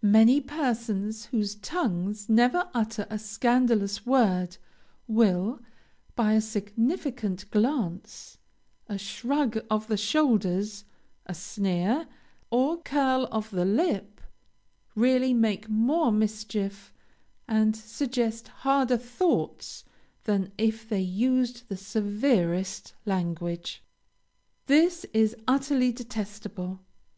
Many 0.00 0.40
persons, 0.40 1.26
whose 1.26 1.54
tongues 1.56 2.30
never 2.30 2.70
utter 2.72 3.06
a 3.10 3.18
scandalous 3.18 4.06
word, 4.06 4.56
will, 5.06 5.60
by 6.14 6.32
a 6.32 6.40
significant 6.40 7.50
glance, 7.50 8.38
a 8.88 8.96
shrug 8.96 9.58
of 9.68 9.86
the 9.88 9.98
shoulders, 9.98 10.86
a 11.26 11.34
sneer, 11.34 12.08
or 12.50 12.80
curl 12.84 13.28
of 13.30 13.50
the 13.50 13.66
lip, 13.66 14.22
really 14.94 15.34
make 15.34 15.68
more 15.68 16.10
mischief, 16.10 16.90
and 17.46 17.76
suggest 17.76 18.48
harder 18.48 18.96
thoughts 18.96 19.84
than 20.24 20.52
if 20.56 20.88
they 20.88 21.02
used 21.02 21.68
the 21.68 21.76
severest 21.76 22.94
language. 23.04 23.84
This 24.68 25.04
is 25.12 25.36
utterly 25.46 25.92
detestable. 25.92 26.80